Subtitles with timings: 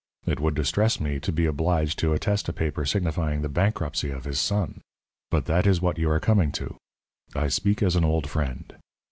[0.25, 4.23] It would distress me to be obliged to attest a paper signifying the bankruptcy of
[4.25, 4.81] his son.
[5.29, 6.75] But that is what you are coming to.
[7.35, 8.73] I speak as an old friend.